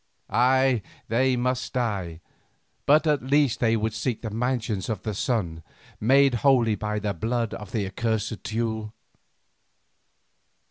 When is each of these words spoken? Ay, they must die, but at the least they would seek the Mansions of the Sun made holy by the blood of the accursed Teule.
Ay, 0.31 0.81
they 1.09 1.35
must 1.35 1.73
die, 1.73 2.21
but 2.87 3.05
at 3.05 3.19
the 3.19 3.27
least 3.27 3.59
they 3.59 3.77
would 3.77 3.93
seek 3.93 4.23
the 4.23 4.31
Mansions 4.31 4.89
of 4.89 5.03
the 5.03 5.13
Sun 5.13 5.61
made 5.99 6.33
holy 6.41 6.73
by 6.73 6.97
the 6.97 7.13
blood 7.13 7.53
of 7.53 7.71
the 7.71 7.85
accursed 7.85 8.41
Teule. 8.43 8.93